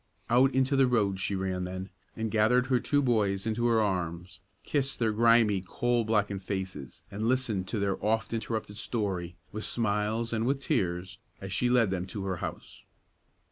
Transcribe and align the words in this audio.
Out 0.31 0.51
into 0.55 0.75
the 0.75 0.87
road 0.87 1.19
she 1.19 1.35
ran 1.35 1.63
then, 1.63 1.91
and 2.15 2.31
gathered 2.31 2.65
her 2.65 2.79
two 2.79 3.03
boys 3.03 3.45
into 3.45 3.67
her 3.67 3.79
arms, 3.79 4.39
kissed 4.63 4.97
their 4.97 5.11
grimy, 5.11 5.61
coal 5.61 6.05
blackened 6.05 6.41
faces, 6.41 7.03
and 7.11 7.27
listened 7.27 7.67
to 7.67 7.77
their 7.77 8.03
oft 8.03 8.33
interrupted 8.33 8.77
story, 8.77 9.35
with 9.51 9.63
smiles 9.63 10.33
and 10.33 10.47
with 10.47 10.57
tears, 10.59 11.19
as 11.39 11.53
she 11.53 11.69
led 11.69 11.91
them 11.91 12.07
to 12.07 12.25
her 12.25 12.37
house. 12.37 12.83